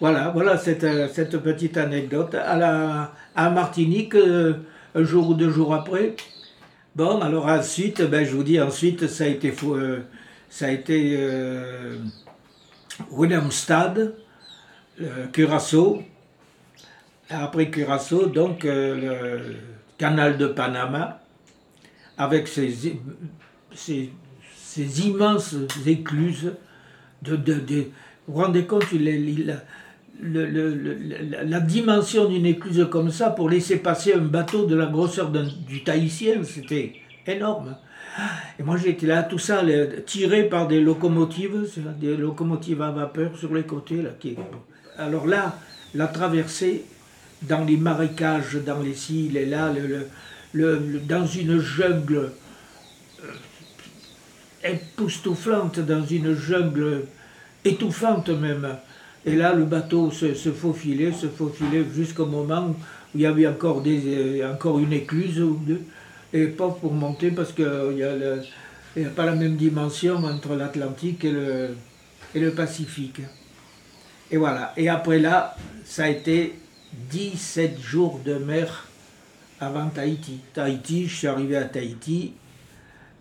Voilà, 0.00 0.30
voilà 0.30 0.58
cette, 0.58 0.86
cette 1.12 1.38
petite 1.38 1.76
anecdote. 1.76 2.34
À, 2.34 3.50
Martinique, 3.50 4.14
euh, 4.14 4.54
un 4.94 5.04
jour 5.04 5.30
ou 5.30 5.34
deux 5.34 5.50
jours 5.50 5.74
après. 5.74 6.16
Bon, 6.96 7.20
alors 7.20 7.46
ensuite, 7.46 8.02
ben, 8.02 8.24
je 8.24 8.30
vous 8.36 8.44
dis, 8.44 8.60
ensuite, 8.60 9.08
ça 9.08 9.24
a 9.24 9.26
été, 9.26 9.52
euh, 9.64 10.00
ça 10.48 10.66
a 10.66 10.70
été 10.70 11.16
euh, 11.18 11.96
euh, 15.00 15.26
Curaçao. 15.32 16.02
Après 17.30 17.70
Curaçao, 17.70 18.26
donc 18.26 18.62
le 18.64 19.56
canal 19.98 20.38
de 20.38 20.46
Panama, 20.46 21.20
avec 22.16 22.46
ses, 22.46 22.72
ses, 23.74 24.10
immenses 25.04 25.56
écluses. 25.86 26.52
De, 27.22 27.34
de, 27.34 27.54
vous 28.28 28.34
vous 28.34 28.40
rendez 28.40 28.66
compte, 28.66 28.84
il, 28.92 29.08
il, 29.08 29.60
la 30.22 31.60
dimension 31.60 32.28
d'une 32.28 32.46
écluse 32.46 32.86
comme 32.90 33.10
ça 33.10 33.30
pour 33.30 33.48
laisser 33.50 33.76
passer 33.76 34.14
un 34.14 34.18
bateau 34.18 34.66
de 34.66 34.74
la 34.74 34.86
grosseur 34.86 35.30
du 35.30 35.82
Tahitien, 35.82 36.42
c'était 36.44 36.94
énorme. 37.26 37.76
Et 38.58 38.62
moi 38.62 38.76
j'étais 38.76 39.06
là, 39.06 39.22
tout 39.24 39.38
ça 39.38 39.62
tiré 40.06 40.44
par 40.44 40.68
des 40.68 40.80
locomotives, 40.80 41.68
des 42.00 42.16
locomotives 42.16 42.80
à 42.82 42.90
vapeur 42.90 43.36
sur 43.36 43.52
les 43.54 43.64
côtés. 43.64 44.02
Là. 44.02 44.10
Alors 44.98 45.26
là, 45.26 45.58
la 45.94 46.06
traversée 46.06 46.84
dans 47.42 47.64
les 47.64 47.76
marécages, 47.76 48.56
dans 48.64 48.80
les 48.80 48.94
cils, 48.94 49.36
et 49.36 49.46
là, 49.46 49.72
dans 50.54 51.26
une 51.26 51.58
jungle 51.58 52.30
euh, 53.22 53.28
époustouflante, 54.62 55.80
dans 55.80 56.04
une 56.04 56.34
jungle 56.34 57.06
étouffante 57.64 58.28
même. 58.28 58.76
Et 59.26 59.36
là, 59.36 59.54
le 59.54 59.64
bateau 59.64 60.10
se, 60.10 60.34
faufilait, 60.34 61.12
se 61.12 61.26
faufilait 61.28 61.84
jusqu'au 61.94 62.26
moment 62.26 62.68
où 62.68 62.74
il 63.14 63.22
y 63.22 63.26
avait 63.26 63.46
encore, 63.46 63.82
euh, 63.86 64.78
une 64.78 64.92
écluse 64.92 65.40
ou 65.40 65.58
deux, 65.64 65.82
et 66.32 66.46
pas 66.46 66.68
pour 66.68 66.92
monter 66.92 67.30
parce 67.30 67.52
qu'il 67.52 67.94
n'y 67.94 68.02
a, 68.02 69.08
pas 69.16 69.24
la 69.24 69.34
même 69.34 69.56
dimension 69.56 70.16
entre 70.16 70.54
l'Atlantique 70.56 71.24
et 71.24 72.40
le 72.40 72.50
Pacifique. 72.50 73.20
Et 74.30 74.36
voilà. 74.36 74.72
Et 74.76 74.88
après 74.88 75.18
là, 75.18 75.56
ça 75.84 76.04
a 76.04 76.08
été 76.08 76.54
17 77.10 77.80
jours 77.80 78.20
de 78.24 78.34
mer 78.34 78.88
avant 79.60 79.88
Tahiti. 79.88 80.40
Tahiti, 80.52 81.06
je 81.06 81.14
suis 81.14 81.26
arrivé 81.26 81.56
à 81.56 81.64
Tahiti, 81.64 82.32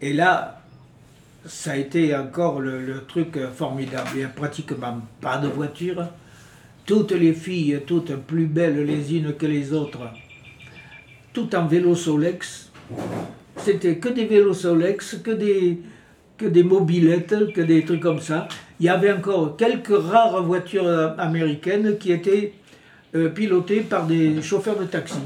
et 0.02 0.14
là, 0.14 0.63
ça 1.46 1.72
a 1.72 1.76
été 1.76 2.16
encore 2.16 2.60
le, 2.60 3.04
truc 3.08 3.38
formidable. 3.54 4.10
Il 4.14 4.20
n'y 4.20 4.24
a 4.26 4.30
pratiquement 4.30 5.02
pas 5.22 5.38
de 5.38 5.48
voiture. 5.48 6.06
Toutes 6.86 7.12
les 7.12 7.34
filles, 7.34 7.82
toutes 7.86 8.16
plus 8.16 8.46
belles 8.46 8.84
les 8.86 9.16
unes 9.16 9.34
que 9.34 9.46
les 9.46 9.74
autres, 9.74 10.02
tout 11.32 11.56
en 11.56 11.66
vélo 11.66 11.96
Solex. 11.96 12.72
C'était 13.58 13.98
que 13.98 14.10
des 14.10 14.26
vélos 14.26 14.54
Solex, 14.54 15.18
que 15.24 15.32
des, 15.32 15.80
que 16.38 16.46
des 16.46 16.64
mobilettes, 16.64 17.54
que 17.54 17.62
des 17.62 17.86
trucs 17.86 18.02
comme 18.02 18.20
ça. 18.20 18.48
Il 18.80 18.86
y 18.86 18.90
avait 18.90 19.14
encore 19.14 19.56
quelques 19.56 19.98
rares 19.98 20.44
voitures 20.44 21.16
américaines 21.18 21.98
qui 21.98 22.12
étaient 22.12 22.54
euh, 23.16 23.30
pilotées 23.30 23.82
par 23.82 24.06
des 24.06 24.42
chauffeurs 24.42 24.78
de 24.78 24.86
taxi. 24.86 25.20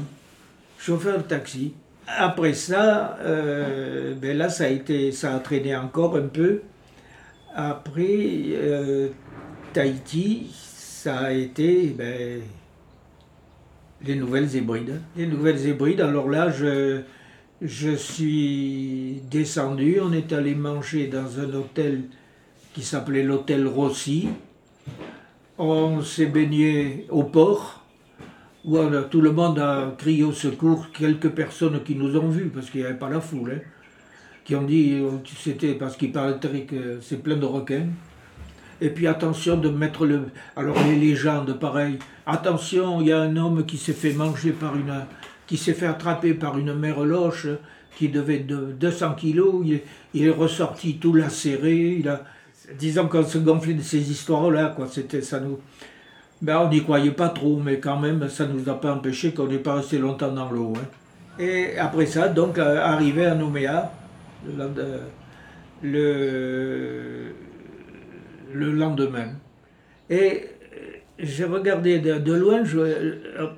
Chauffeurs 0.78 1.18
de 1.18 1.22
taxi. 1.22 1.72
Après 2.16 2.54
ça, 2.54 3.18
euh, 3.20 4.14
ben 4.14 4.36
là, 4.36 4.48
ça 4.48 4.64
a, 4.64 4.68
été, 4.68 5.12
ça 5.12 5.34
a 5.34 5.38
traîné 5.40 5.76
encore 5.76 6.16
un 6.16 6.26
peu. 6.26 6.62
Après 7.54 8.06
euh, 8.52 9.08
Tahiti, 9.72 10.50
ça 10.52 11.18
a 11.18 11.32
été 11.32 11.94
ben, 11.96 12.40
les 14.04 14.14
nouvelles 14.14 14.54
hybrides. 14.54 15.00
Les 15.16 15.26
nouvelles 15.26 15.66
hybrides, 15.66 16.00
alors 16.00 16.30
là, 16.30 16.50
je, 16.50 17.02
je 17.60 17.90
suis 17.90 19.20
descendu, 19.30 19.98
on 20.00 20.12
est 20.12 20.32
allé 20.32 20.54
manger 20.54 21.08
dans 21.08 21.40
un 21.40 21.52
hôtel 21.54 22.04
qui 22.72 22.82
s'appelait 22.82 23.22
l'hôtel 23.22 23.66
Rossi. 23.66 24.28
On 25.58 26.02
s'est 26.02 26.26
baigné 26.26 27.06
au 27.10 27.24
port 27.24 27.77
tout 29.10 29.20
le 29.20 29.32
monde 29.32 29.58
a 29.58 29.94
crié 29.96 30.24
au 30.24 30.32
secours, 30.32 30.88
quelques 30.92 31.30
personnes 31.30 31.82
qui 31.82 31.94
nous 31.94 32.16
ont 32.16 32.28
vus, 32.28 32.50
parce 32.54 32.70
qu'il 32.70 32.80
n'y 32.80 32.86
avait 32.86 32.98
pas 32.98 33.08
la 33.08 33.20
foule, 33.20 33.52
hein, 33.56 33.60
qui 34.44 34.54
ont 34.54 34.62
dit 34.62 35.00
que 35.24 35.30
c'était 35.38 35.74
parce 35.74 35.96
qu'il 35.96 36.12
paraît 36.12 36.38
que 36.40 36.98
c'est 37.00 37.22
plein 37.22 37.36
de 37.36 37.46
requins. 37.46 37.86
Et 38.80 38.90
puis 38.90 39.06
attention 39.06 39.56
de 39.56 39.68
mettre 39.68 40.06
le. 40.06 40.22
Alors 40.56 40.76
les 40.84 40.94
légendes, 40.96 41.58
pareil. 41.58 41.98
Attention, 42.26 43.00
il 43.00 43.08
y 43.08 43.12
a 43.12 43.20
un 43.20 43.36
homme 43.36 43.66
qui 43.66 43.76
s'est 43.76 43.92
fait 43.92 44.12
manger 44.12 44.52
par 44.52 44.76
une. 44.76 44.94
qui 45.46 45.56
s'est 45.56 45.74
fait 45.74 45.86
attraper 45.86 46.34
par 46.34 46.58
une 46.58 46.74
mère 46.74 47.00
loche 47.00 47.48
qui 47.96 48.08
devait 48.08 48.38
de 48.38 48.74
200 48.78 49.14
kilos. 49.14 49.66
Il, 50.14 50.24
est 50.24 50.30
ressorti 50.30 50.98
tout 50.98 51.12
lacéré. 51.12 52.02
Disons 52.78 53.08
qu'on 53.08 53.24
se 53.24 53.38
gonflait 53.38 53.74
de 53.74 53.82
ces 53.82 54.10
histoires-là, 54.10 54.72
quoi. 54.76 54.86
C'était 54.86 55.22
ça 55.22 55.40
nous. 55.40 55.58
Ben, 56.40 56.58
on 56.60 56.68
n'y 56.68 56.82
croyait 56.82 57.10
pas 57.10 57.30
trop, 57.30 57.58
mais 57.58 57.80
quand 57.80 57.98
même, 57.98 58.28
ça 58.28 58.46
ne 58.46 58.52
nous 58.52 58.68
a 58.68 58.80
pas 58.80 58.92
empêché 58.92 59.32
qu'on 59.32 59.48
n'ait 59.48 59.58
pas 59.58 59.74
resté 59.74 59.98
longtemps 59.98 60.30
dans 60.30 60.50
l'eau. 60.50 60.72
Hein. 60.76 60.86
Et 61.38 61.76
après 61.78 62.06
ça, 62.06 62.28
donc, 62.28 62.58
euh, 62.58 62.80
arrivé 62.80 63.26
à 63.26 63.34
Nouméa, 63.34 63.92
le, 65.82 67.32
le, 68.52 68.72
lendemain. 68.72 69.30
Et 70.10 70.46
j'ai 71.18 71.44
regardé 71.44 71.98
de, 71.98 72.32
loin, 72.32 72.64
je, 72.64 72.78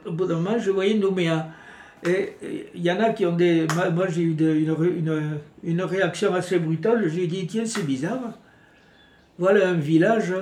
au 0.06 0.12
bout 0.12 0.26
d'un 0.26 0.36
moment, 0.36 0.58
je 0.58 0.70
voyais 0.70 0.94
Nouméa. 0.94 1.48
Et 2.06 2.32
il 2.74 2.82
y 2.82 2.90
en 2.90 2.98
a 3.00 3.10
qui 3.10 3.26
ont 3.26 3.36
des. 3.36 3.66
Moi, 3.94 4.06
j'ai 4.08 4.22
eu 4.22 4.34
une, 4.34 5.38
une, 5.62 5.82
réaction 5.82 6.34
assez 6.34 6.58
brutale. 6.58 7.06
J'ai 7.10 7.26
dit 7.26 7.46
tiens, 7.46 7.66
c'est 7.66 7.84
bizarre. 7.84 8.38
Voilà 9.38 9.68
un 9.68 9.74
village 9.74 10.32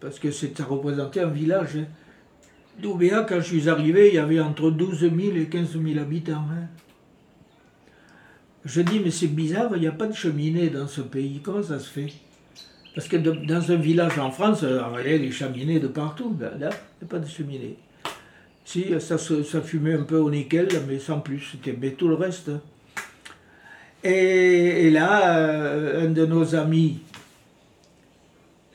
parce 0.00 0.18
que 0.18 0.30
ça 0.30 0.46
représentait 0.64 1.20
un 1.20 1.28
village. 1.28 1.76
Hein. 1.76 1.86
D'Oubéa, 2.80 3.24
quand 3.26 3.40
je 3.40 3.46
suis 3.46 3.68
arrivé, 3.68 4.08
il 4.08 4.14
y 4.14 4.18
avait 4.18 4.40
entre 4.40 4.70
12 4.70 5.00
000 5.00 5.12
et 5.36 5.46
15 5.46 5.72
000 5.72 5.98
habitants. 5.98 6.44
Hein. 6.50 6.68
Je 8.64 8.80
dis, 8.82 9.00
mais 9.00 9.10
c'est 9.10 9.28
bizarre, 9.28 9.70
il 9.76 9.80
n'y 9.80 9.86
a 9.86 9.92
pas 9.92 10.06
de 10.06 10.12
cheminée 10.12 10.68
dans 10.68 10.88
ce 10.88 11.00
pays. 11.00 11.40
Comment 11.42 11.62
ça 11.62 11.78
se 11.78 11.88
fait? 11.88 12.12
Parce 12.94 13.08
que 13.08 13.16
dans 13.16 13.70
un 13.70 13.76
village 13.76 14.18
en 14.18 14.30
France, 14.30 14.64
il 14.64 15.10
y 15.10 15.14
a 15.14 15.18
des 15.18 15.30
cheminées 15.30 15.80
de 15.80 15.86
partout. 15.86 16.36
Là, 16.40 16.50
il 16.54 16.58
n'y 16.58 16.64
a 16.64 17.06
pas 17.08 17.18
de 17.18 17.26
cheminée. 17.26 17.76
Si, 18.64 18.86
ça, 18.98 19.16
ça 19.18 19.60
fumait 19.62 19.94
un 19.94 20.02
peu 20.02 20.16
au 20.16 20.30
nickel, 20.30 20.68
mais 20.88 20.98
sans 20.98 21.20
plus. 21.20 21.52
C'était 21.52 21.76
mais 21.80 21.92
tout 21.92 22.08
le 22.08 22.14
reste. 22.14 22.50
Et, 24.02 24.86
et 24.86 24.90
là, 24.90 25.38
euh, 25.38 26.06
un 26.06 26.10
de 26.10 26.26
nos 26.26 26.54
amis 26.54 26.98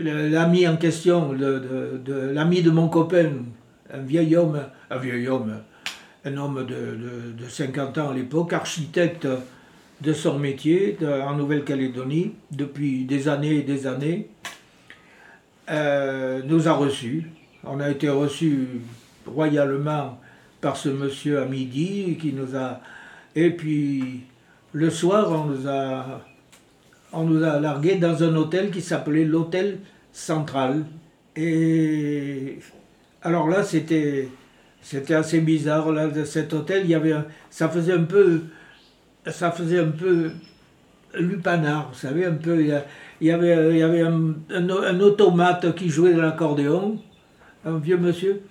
l'ami 0.01 0.67
en 0.67 0.77
question, 0.77 1.33
l'ami 1.33 2.61
de 2.61 2.71
mon 2.71 2.87
copain, 2.87 3.31
un 3.93 3.99
vieil 3.99 4.35
homme, 4.35 4.61
un 4.89 4.97
vieil 4.97 5.27
homme, 5.27 5.57
un 6.25 6.37
homme 6.37 6.65
de, 6.65 7.47
50 7.47 7.97
ans 7.97 8.09
à 8.11 8.13
l'époque, 8.13 8.53
architecte 8.53 9.27
de 10.01 10.13
son 10.13 10.39
métier 10.39 10.97
en 11.01 11.35
Nouvelle-Calédonie 11.35 12.33
depuis 12.51 13.05
des 13.05 13.27
années 13.27 13.57
et 13.57 13.63
des 13.63 13.87
années, 13.87 14.29
euh, 15.69 16.41
nous 16.45 16.67
a 16.67 16.73
reçus. 16.73 17.29
On 17.63 17.79
a 17.79 17.89
été 17.89 18.09
reçus 18.09 18.67
royalement 19.25 20.19
par 20.59 20.75
ce 20.75 20.89
monsieur 20.89 21.41
à 21.41 21.45
midi 21.45 22.17
qui 22.19 22.33
nous 22.33 22.55
a. 22.55 22.81
Et 23.35 23.51
puis 23.51 24.21
le 24.73 24.89
soir, 24.89 25.31
on 25.31 25.45
nous 25.45 25.67
a 25.67 26.21
on 27.13 27.23
nous 27.23 27.43
a 27.43 27.59
largués 27.59 27.95
dans 27.95 28.23
un 28.23 28.35
hôtel 28.35 28.71
qui 28.71 28.81
s'appelait 28.81 29.25
l'hôtel 29.25 29.79
central. 30.11 30.85
Et 31.35 32.59
alors 33.21 33.47
là, 33.47 33.63
c'était 33.63 34.27
c'était 34.81 35.13
assez 35.13 35.41
bizarre 35.41 35.91
là 35.91 36.07
de 36.07 36.23
cet 36.23 36.53
hôtel. 36.53 36.83
Il 36.85 36.91
y 36.91 36.95
avait 36.95 37.13
ça 37.49 37.69
faisait 37.69 37.93
un 37.93 38.03
peu 38.03 38.41
ça 39.25 39.51
faisait 39.51 39.79
un 39.79 39.91
peu 39.91 40.31
lupanard, 41.17 41.89
vous 41.91 41.99
savez 41.99 42.25
un 42.25 42.33
peu. 42.33 42.61
Il 42.61 42.67
y 43.27 43.31
avait 43.31 43.71
il 43.71 43.77
y 43.77 43.83
avait 43.83 44.01
un, 44.01 44.33
un, 44.49 44.99
automate 44.99 45.75
qui 45.75 45.89
jouait 45.89 46.13
de 46.13 46.21
l'accordéon, 46.21 46.99
un 47.65 47.77
vieux 47.77 47.97
monsieur, 47.97 48.41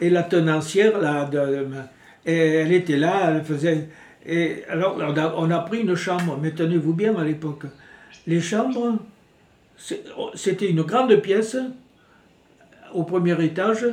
et 0.00 0.10
la 0.10 0.22
tenancière 0.22 0.98
là, 1.00 1.26
de, 1.26 1.66
et 2.26 2.36
elle 2.36 2.72
était 2.72 2.96
là, 2.96 3.30
elle 3.30 3.44
faisait. 3.44 3.88
Et 4.26 4.64
alors 4.70 4.96
on 4.98 5.16
a, 5.18 5.34
on 5.36 5.50
a 5.50 5.58
pris 5.58 5.80
une 5.80 5.94
chambre, 5.94 6.38
mais 6.40 6.52
tenez-vous 6.52 6.94
bien 6.94 7.14
à 7.16 7.24
l'époque 7.24 7.66
les 8.26 8.40
chambres, 8.40 8.98
C'était 9.76 10.70
une 10.70 10.82
grande 10.82 11.14
pièce 11.16 11.56
au 12.92 13.02
premier 13.02 13.42
étage. 13.44 13.86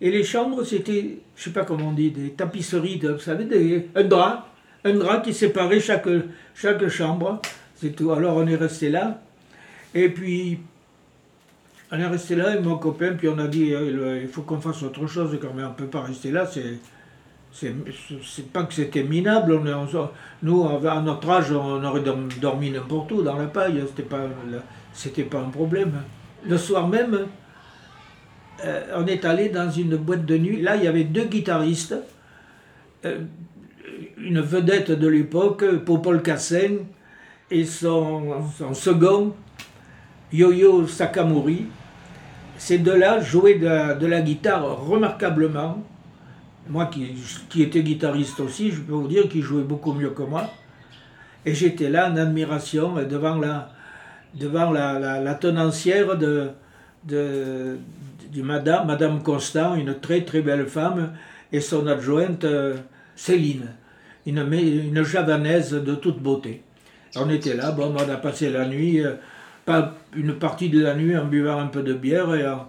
Et 0.00 0.10
les 0.10 0.24
chambres, 0.24 0.62
c'était, 0.64 1.18
je 1.36 1.44
sais 1.44 1.50
pas 1.50 1.64
comment 1.64 1.88
on 1.88 1.92
dit, 1.92 2.10
des 2.10 2.30
tapisseries, 2.30 2.98
vous 2.98 3.18
savez, 3.18 3.88
un 3.94 4.04
drap, 4.04 4.46
un 4.84 4.94
drap 4.94 5.20
qui 5.20 5.32
séparait 5.32 5.80
chaque, 5.80 6.08
chaque 6.54 6.86
chambre. 6.88 7.40
C'est 7.76 7.94
tout. 7.94 8.12
Alors 8.12 8.36
on 8.36 8.46
est 8.46 8.56
resté 8.56 8.90
là. 8.90 9.20
Et 9.94 10.10
puis, 10.10 10.58
on 11.90 11.98
est 11.98 12.06
resté 12.06 12.34
là 12.34 12.50
avec 12.50 12.64
mon 12.64 12.76
copain, 12.76 13.14
puis 13.14 13.28
on 13.28 13.38
a 13.38 13.46
dit, 13.46 13.72
euh, 13.72 14.20
il 14.20 14.28
faut 14.28 14.42
qu'on 14.42 14.60
fasse 14.60 14.82
autre 14.82 15.06
chose 15.06 15.38
quand 15.40 15.54
même, 15.54 15.66
on 15.66 15.70
ne 15.70 15.74
peut 15.74 15.86
pas 15.86 16.02
rester 16.02 16.30
là, 16.30 16.46
c'est... 16.46 16.78
C'est 17.58 18.52
pas 18.52 18.64
que 18.64 18.74
c'était 18.74 19.02
minable, 19.02 19.54
on 19.54 19.86
nous, 20.42 20.64
à 20.64 21.00
notre 21.00 21.30
âge, 21.30 21.52
on 21.52 21.82
aurait 21.82 22.02
dormi 22.40 22.70
n'importe 22.70 23.12
où, 23.12 23.22
dans 23.22 23.36
la 23.36 23.46
paille, 23.46 23.82
c'était 23.86 24.02
pas, 24.02 24.28
pas 25.30 25.38
un 25.38 25.48
problème. 25.48 25.92
Le 26.44 26.58
soir 26.58 26.86
même, 26.86 27.26
euh, 28.64 28.82
on 28.96 29.06
est 29.06 29.24
allé 29.24 29.48
dans 29.48 29.70
une 29.70 29.96
boîte 29.96 30.26
de 30.26 30.36
nuit, 30.36 30.60
là 30.60 30.76
il 30.76 30.84
y 30.84 30.86
avait 30.86 31.04
deux 31.04 31.24
guitaristes, 31.24 31.96
euh, 33.06 33.20
une 34.18 34.40
vedette 34.40 34.90
de 34.90 35.08
l'époque, 35.08 35.64
Popol 35.84 36.22
Cassin, 36.22 36.76
et 37.50 37.64
son, 37.64 38.42
son 38.58 38.74
second, 38.74 39.34
Yo-Yo 40.32 40.86
Sakamori. 40.86 41.66
Ces 42.58 42.78
deux-là 42.78 43.20
jouaient 43.20 43.58
de, 43.58 44.06
la 44.06 44.20
guitare 44.20 44.84
remarquablement. 44.84 45.82
Moi 46.68 46.86
qui, 46.86 47.14
qui 47.48 47.62
étais 47.62 47.82
guitariste 47.82 48.40
aussi, 48.40 48.70
je 48.70 48.80
peux 48.80 48.92
vous 48.92 49.08
dire 49.08 49.28
qu'ils 49.28 49.42
jouaient 49.42 49.62
beaucoup 49.62 49.92
mieux 49.92 50.10
que 50.10 50.22
moi. 50.22 50.50
Et 51.44 51.54
j'étais 51.54 51.88
là 51.88 52.10
en 52.10 52.16
admiration 52.16 52.94
devant 53.08 53.36
la, 53.36 53.70
devant 54.34 54.72
la, 54.72 55.34
tenancière 55.34 56.16
de, 56.18 56.50
de, 57.04 57.78
madame, 58.36 58.86
madame 58.86 59.22
Constant, 59.22 59.76
une 59.76 59.98
très 60.00 60.22
très 60.22 60.40
belle 60.40 60.66
femme, 60.66 61.12
et 61.52 61.60
son 61.60 61.86
adjointe 61.86 62.44
euh, 62.44 62.74
Céline, 63.14 63.68
une, 64.26 64.38
une 64.52 65.02
javanaise 65.04 65.70
de 65.70 65.94
toute 65.94 66.20
beauté. 66.20 66.62
On 67.14 67.30
était 67.30 67.54
là, 67.54 67.70
bon, 67.70 67.94
on 67.96 68.10
a 68.10 68.16
passé 68.16 68.50
la 68.50 68.66
nuit. 68.66 69.00
Euh, 69.00 69.14
pas 69.64 69.96
une 70.14 70.34
partie 70.34 70.68
de 70.68 70.80
la 70.80 70.94
nuit 70.94 71.16
en 71.16 71.24
buvant 71.26 71.58
un 71.58 71.66
peu 71.66 71.82
de 71.82 71.92
bière 71.92 72.34
et 72.34 72.46
en, 72.46 72.68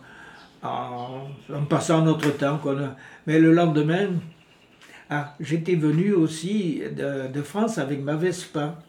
passant 1.69 2.03
notre 2.03 2.35
temps. 2.37 2.59
Mais 3.25 3.39
le 3.39 3.51
lendemain, 3.51 4.09
ah, 5.09 5.35
j'étais 5.39 5.75
venu 5.75 6.13
aussi 6.13 6.81
de, 6.91 7.41
France 7.41 7.77
avec 7.77 8.01
ma 8.01 8.15
Vespa. 8.15 8.79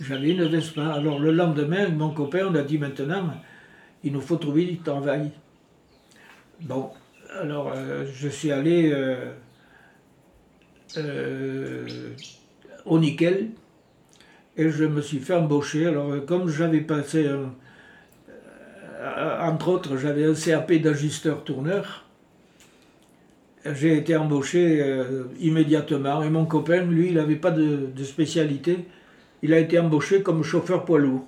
J'avais 0.00 0.30
une 0.30 0.44
Vespa. 0.44 0.92
Alors 0.92 1.18
le 1.18 1.32
lendemain, 1.32 1.88
mon 1.88 2.10
copain, 2.10 2.46
on 2.50 2.54
a 2.54 2.62
dit 2.62 2.78
maintenant, 2.78 3.34
il 4.04 4.12
nous 4.12 4.20
faut 4.20 4.36
trouver 4.36 4.64
du 4.64 4.78
travail. 4.78 5.30
Bon, 6.60 6.90
alors 7.40 7.72
euh, 7.74 8.04
je 8.12 8.28
suis 8.28 8.50
allé 8.50 8.90
euh, 8.92 9.32
euh, 10.96 11.86
au 12.84 12.98
nickel 12.98 13.50
et 14.56 14.70
je 14.70 14.84
me 14.84 15.00
suis 15.00 15.18
fait 15.18 15.34
embaucher. 15.34 15.86
Alors, 15.86 16.24
comme 16.26 16.48
j'avais 16.48 16.80
passé, 16.80 17.26
euh, 17.26 17.46
entre 19.48 19.68
autres, 19.68 19.96
j'avais 19.96 20.26
un 20.26 20.34
CAP 20.34 20.74
d'ajusteur-tourneur, 20.74 22.04
j'ai 23.64 23.96
été 23.96 24.16
embauché 24.16 24.80
euh, 24.82 25.24
immédiatement. 25.40 26.22
Et 26.22 26.30
mon 26.30 26.44
copain, 26.46 26.82
lui, 26.82 27.08
il 27.08 27.14
n'avait 27.14 27.36
pas 27.36 27.50
de, 27.50 27.90
spécialité. 28.02 28.86
Il 29.42 29.52
a 29.52 29.58
été 29.58 29.78
embauché 29.78 30.22
comme 30.22 30.42
chauffeur 30.42 30.84
poids 30.84 30.98
lourd. 30.98 31.24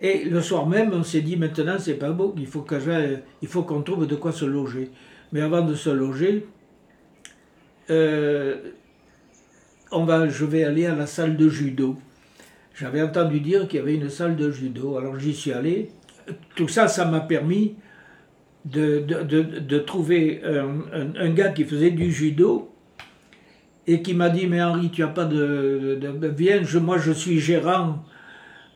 Et 0.00 0.24
le 0.24 0.40
soir 0.40 0.66
même, 0.66 0.92
on 0.92 1.04
s'est 1.04 1.20
dit 1.20 1.36
maintenant, 1.36 1.76
c'est 1.78 1.94
pas 1.94 2.10
beau, 2.10 2.34
il 2.36 2.46
faut 2.46 3.62
qu'on 3.62 3.82
trouve 3.82 4.06
de 4.06 4.16
quoi 4.16 4.32
se 4.32 4.44
loger. 4.44 4.90
Mais 5.30 5.40
avant 5.40 5.62
de 5.62 5.74
se 5.74 5.90
loger, 5.90 6.46
euh, 7.90 8.56
je 9.92 10.44
vais 10.44 10.64
aller 10.64 10.86
à 10.86 10.94
la 10.94 11.06
salle 11.06 11.36
de 11.36 11.48
judo. 11.48 11.96
J'avais 12.74 13.02
entendu 13.02 13.40
dire 13.40 13.68
qu'il 13.68 13.78
y 13.78 13.82
avait 13.82 13.94
une 13.94 14.08
salle 14.08 14.34
de 14.34 14.50
judo, 14.50 14.96
alors 14.96 15.20
j'y 15.20 15.34
suis 15.34 15.52
allé. 15.52 15.90
Tout 16.54 16.68
ça, 16.68 16.88
ça 16.88 17.04
m'a 17.04 17.20
permis 17.20 17.74
de, 18.64 19.78
trouver 19.78 20.42
un, 20.44 21.30
gars 21.30 21.48
qui 21.48 21.64
faisait 21.64 21.90
du 21.90 22.12
judo 22.12 22.70
et 23.86 24.02
qui 24.02 24.14
m'a 24.14 24.30
dit 24.30 24.46
Mais 24.46 24.62
Henri, 24.62 24.90
tu 24.90 25.02
n'as 25.02 25.08
pas 25.08 25.24
de. 25.24 25.98
viens, 26.36 26.62
moi 26.80 26.98
je 26.98 27.12
suis 27.12 27.40
gérant 27.40 28.04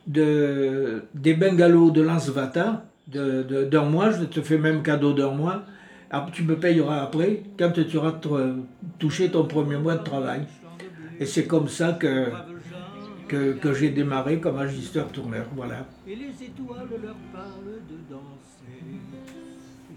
de, 0.07 1.03
des 1.13 1.33
bungalows 1.33 1.91
de 1.91 2.01
Lansvata 2.01 2.85
d'un 3.07 3.83
mois, 3.83 4.11
je 4.11 4.25
te 4.25 4.41
fais 4.41 4.57
même 4.57 4.83
cadeau 4.83 5.13
d'un 5.13 5.31
mois. 5.31 5.63
Ah, 6.09 6.25
tu 6.31 6.43
me 6.43 6.55
payeras 6.55 7.01
après 7.01 7.43
quand 7.57 7.71
tu 7.71 7.97
auras 7.97 8.13
touché 8.97 9.29
ton 9.29 9.45
premier 9.45 9.77
mois 9.77 9.95
de 9.95 10.03
travail. 10.03 10.41
Et 11.19 11.25
c'est 11.25 11.45
comme 11.45 11.67
ça 11.67 11.93
que, 11.93 12.27
que, 13.27 13.53
que 13.53 13.73
j'ai 13.73 13.89
démarré 13.89 14.39
comme 14.39 14.57
agisteur-tourneur. 14.57 15.45
Voilà. 15.55 15.85
Et 16.07 16.15
les 16.15 16.43
étoiles 16.43 16.89
leur 17.03 17.15
parlent 17.33 17.81
de 17.89 17.97
danser. 18.09 18.83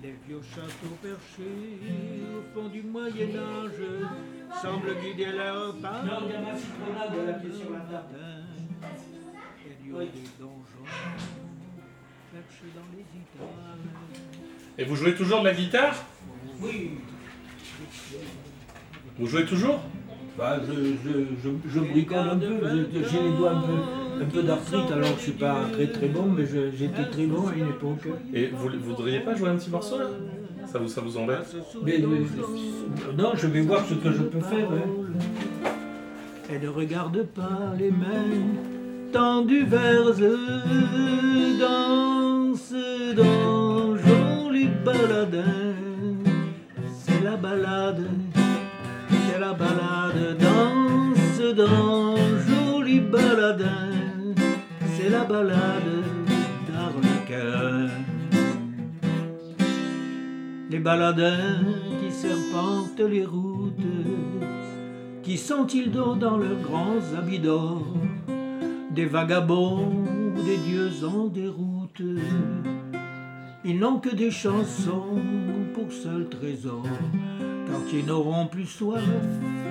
Les 0.03 0.15
vieux 0.27 0.41
châteaux 0.43 0.97
perchés 1.03 1.79
au 2.35 2.43
fond 2.55 2.69
du 2.69 2.83
Moyen-Âge 2.83 3.83
semblent 4.63 4.95
guider 5.03 5.27
leur 5.33 5.77
pas. 5.77 6.03
Non, 6.03 6.27
il 6.27 6.33
y 6.33 6.37
a 6.37 6.41
ma 6.41 6.55
est 6.55 7.53
sur 7.53 7.71
la 7.71 7.81
table. 7.81 8.19
Et 9.67 9.85
du 9.85 9.93
haut 9.93 9.99
des 9.99 10.31
donjons, 10.39 10.89
perchés 12.33 12.73
dans 12.75 12.89
les 12.97 13.05
étoiles. 13.21 13.85
Et 14.79 14.85
vous 14.85 14.97
jouez 14.97 15.15
toujours 15.15 15.41
de 15.41 15.45
la 15.49 15.55
guitare? 15.55 15.95
Oui. 16.63 16.93
Vous 19.19 19.27
jouez 19.27 19.45
toujours? 19.45 19.81
Bah, 20.39 20.59
je, 20.67 20.73
je, 20.73 21.51
je, 21.69 21.81
bricole 21.81 22.29
un 22.31 22.37
peu, 22.37 22.47
j'ai 22.93 23.23
les 23.23 23.37
doigts 23.37 23.53
un 23.53 23.61
peu, 23.61 24.23
un 24.23 24.27
peu 24.27 24.43
d'arthrite, 24.43 24.91
alors 24.91 25.11
je 25.17 25.23
suis 25.23 25.33
pas 25.33 25.65
très 25.73 25.89
très 25.89 26.09
bon, 26.09 26.27
mais 26.27 26.45
j'étais 26.47 27.05
très 27.11 27.27
bon 27.27 27.49
à 27.49 27.55
une 27.55 27.69
époque. 27.69 28.09
Et 28.33 28.49
vous 28.49 28.71
ne 28.71 28.77
voudriez 28.79 29.21
pas 29.21 29.35
jouer 29.35 29.51
un 29.51 29.57
petit 29.57 29.71
morceau 29.71 29.99
là? 29.99 30.07
Ça 30.67 30.79
vous, 30.79 30.89
ça 30.89 31.01
vous 31.01 31.17
embête? 31.17 31.55
Non, 33.19 33.33
je 33.35 33.47
vais 33.49 33.61
voir 33.63 33.85
ce 33.85 33.95
que 33.95 34.13
je 34.13 34.23
peux 34.23 34.41
faire. 34.41 34.69
Hein. 34.71 35.71
Elle 36.53 36.63
ne 36.63 36.69
regarde 36.69 37.23
pas 37.27 37.75
les 37.79 37.91
mains 37.91 38.37
tendues 39.13 39.65
vers 39.65 40.11
eux, 40.21 40.39
danse 41.59 42.73
dans 43.17 43.97
joli 43.97 44.69
baladin, 44.85 45.75
c'est 47.05 47.23
la 47.25 47.37
balade 47.37 48.05
la 49.41 49.55
balade, 49.55 50.00
danse 50.39 51.55
dans 51.57 52.17
joli 52.47 53.01
baladin, 53.01 54.35
c'est 54.95 55.09
la 55.09 55.25
balade 55.25 56.05
d'Arlequin. 56.69 57.89
Les 60.71 60.79
baladins 60.79 61.65
qui 62.01 62.13
serpentent 62.13 63.01
les 63.01 63.25
routes, 63.25 63.97
qui 65.23 65.37
sont-ils 65.37 65.91
donc 65.91 66.19
dans 66.19 66.37
leurs 66.37 66.61
grands 66.61 67.03
habits 67.19 67.39
d'or 67.39 67.83
Des 68.95 69.07
vagabonds, 69.07 70.05
des 70.45 70.59
dieux 70.59 70.91
en 71.05 71.27
déroute, 71.27 72.03
ils 73.65 73.79
n'ont 73.79 73.99
que 73.99 74.15
des 74.15 74.31
chansons 74.31 75.19
pour 75.75 75.93
seul 75.93 76.29
trésor 76.29 76.85
quand 77.71 77.93
ils 77.93 78.05
n'auront 78.05 78.47
plus 78.47 78.67
soif, 78.67 79.03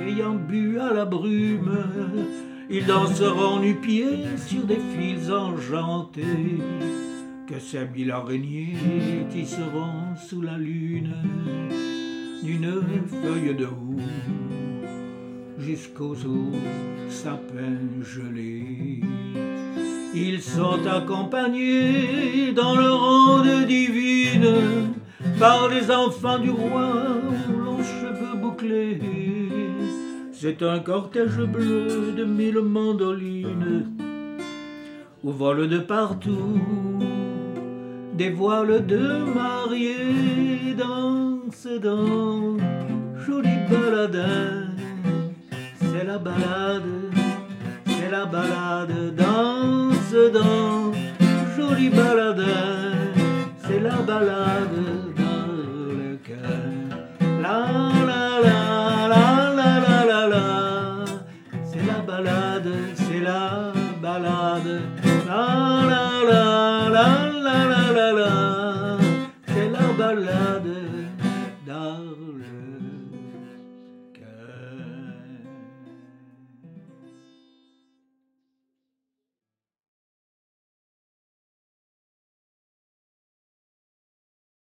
ayant 0.08 0.36
bu 0.36 0.80
à 0.80 0.94
la 0.94 1.06
brume, 1.06 1.78
ils 2.70 2.86
danseront 2.86 3.60
nu-pieds 3.60 4.26
sur 4.38 4.64
des 4.64 4.80
fils 4.96 5.30
enchantés, 5.30 6.60
que 7.48 7.60
ces 7.60 7.86
mille 7.88 8.12
araignées 8.12 8.76
tisseront 9.32 10.16
sous 10.28 10.42
la 10.42 10.58
lune 10.58 11.14
d'une 12.44 12.82
feuille 13.08 13.56
de 13.56 13.66
roue 13.66 14.00
jusqu'aux 15.58 16.16
sapins 17.10 18.02
gelés. 18.02 19.02
Ils 20.16 20.42
sont 20.42 20.86
accompagnés 20.88 22.52
dans 22.56 22.76
leur 22.76 23.00
ronde 23.00 23.68
divine 23.68 24.94
par 25.40 25.70
les 25.70 25.92
enfants 25.92 26.40
du 26.40 26.50
roi. 26.50 26.94
C'est 30.42 30.64
un 30.64 30.80
cortège 30.80 31.42
bleu 31.42 32.14
de 32.16 32.24
mille 32.24 32.62
mandolines, 32.62 33.92
où 35.22 35.32
volent 35.32 35.68
de 35.68 35.80
partout 35.80 36.62
des 38.14 38.30
voiles 38.30 38.86
de 38.86 39.34
mariés. 39.36 40.76
Danse, 40.78 41.68
danse, 41.84 42.62
joli 43.28 43.50
baladin, 43.70 44.70
c'est 45.76 46.06
la 46.06 46.18
balade, 46.18 46.84
c'est 47.86 48.10
la 48.10 48.26
balade. 48.26 49.14
Danse, 49.18 50.16
danse, 50.32 50.96
joli 51.58 51.90
baladin, 51.90 52.94
c'est 53.58 53.82
la 53.82 53.98
balade 54.08 54.86
dans 55.18 55.52
le 55.98 56.16
cœur. 56.24 57.42
La 57.42 57.99